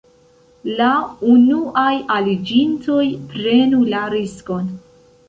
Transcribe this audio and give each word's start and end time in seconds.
La 0.77 0.85
unuaj 1.33 1.91
aliĝintoj 2.15 3.05
prenu 3.35 3.83
la 3.93 4.01
riskon... 4.15 4.73